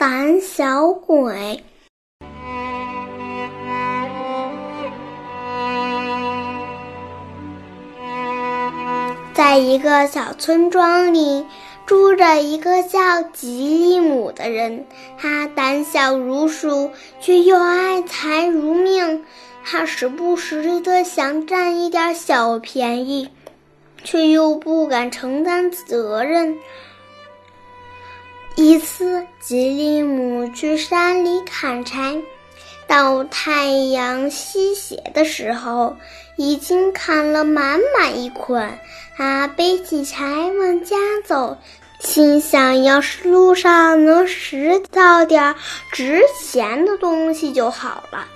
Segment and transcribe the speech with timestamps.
[0.00, 1.62] 胆小鬼。
[9.34, 11.44] 在一个小村庄里，
[11.84, 14.86] 住着一个叫吉姆的人。
[15.18, 16.90] 他胆小如鼠，
[17.20, 19.26] 却又爱财如命。
[19.62, 23.28] 他时不时的想占一点小便宜，
[24.02, 26.56] 却又不敢承担责任。
[28.60, 32.20] 一次，吉利姆去山里砍柴，
[32.86, 35.96] 到太阳西斜的时候，
[36.36, 38.78] 已经砍了满满一捆。
[39.16, 41.56] 他背起柴往家走，
[42.00, 45.54] 心想：要是路上能拾到点
[45.90, 48.26] 值钱的东西就好了。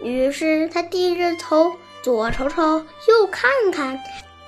[0.00, 4.00] 于是他低着头，左瞅瞅，右看看，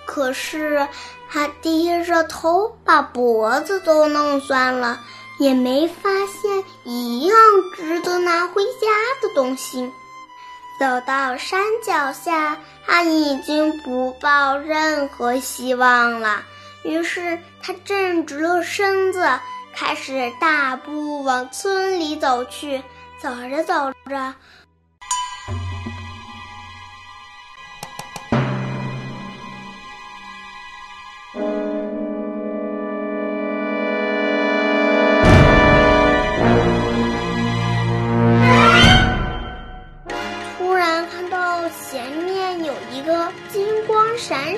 [0.06, 0.88] 可是
[1.30, 4.98] 他低着头，把脖子都弄酸了。
[5.38, 7.36] 也没发现一样
[7.76, 8.88] 值得拿回家
[9.22, 9.90] 的东西。
[10.78, 16.42] 走到山脚下，他已经不抱任何希望了。
[16.84, 19.26] 于是他正直了身子，
[19.74, 22.82] 开始大步往村里走去。
[23.20, 24.34] 走着走着。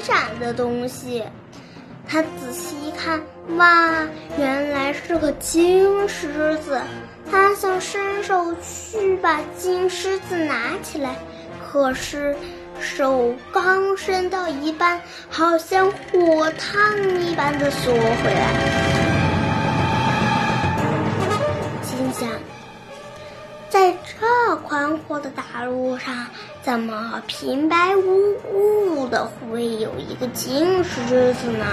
[0.00, 1.22] 闪的东西，
[2.08, 3.20] 他仔细一看，
[3.56, 4.06] 哇，
[4.38, 6.80] 原来是个金狮子。
[7.30, 11.14] 他想伸手去把金狮子拿起来，
[11.70, 12.34] 可是
[12.80, 18.52] 手刚伸到一半，好像火烫一般的缩回来。
[21.84, 22.28] 心想。
[23.91, 26.14] 在这宽阔的大路上，
[26.62, 31.66] 怎么平白无故的会有一个金狮子呢？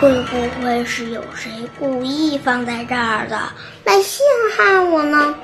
[0.00, 3.38] 会不会是有谁故意放在这儿的，
[3.84, 4.24] 来陷
[4.56, 5.34] 害我呢？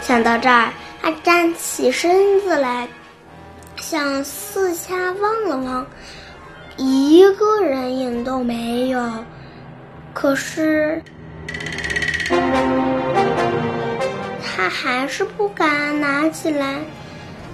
[0.00, 0.70] 想到这儿，
[1.02, 2.88] 他站起身子来，
[3.76, 5.86] 向四下望了望，
[6.78, 8.98] 一个人影都没有。
[10.18, 11.02] 可是，
[14.42, 16.80] 他还是不敢拿起来。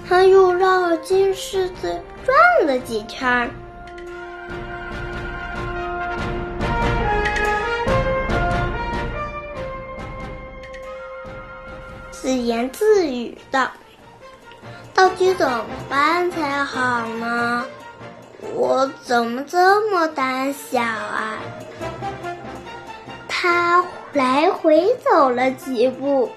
[0.08, 3.50] 他又绕金狮子转了几圈，
[12.12, 13.68] 自言自语道
[14.94, 17.66] ：“到底怎么办才好呢？
[18.54, 21.40] 我怎么这么胆小啊？”
[23.42, 26.30] 他来回走了几步，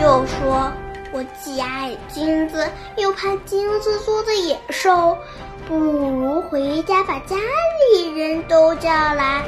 [0.00, 0.72] 又说
[1.10, 2.64] ：“我既爱金子，
[2.96, 5.18] 又怕金子做的野兽，
[5.66, 7.34] 不如回家把家
[7.92, 9.42] 里人都叫来，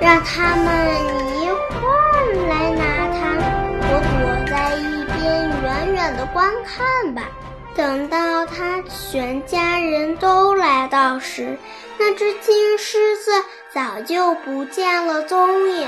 [0.00, 0.94] 让他们
[1.42, 2.84] 一块儿来拿
[3.18, 3.18] 它。
[3.80, 5.26] 我躲在一边，
[5.60, 7.28] 远远的观看吧。”
[7.78, 11.56] 等到他全家人都来到时，
[11.96, 13.30] 那只金狮子
[13.72, 15.86] 早就不见了踪影。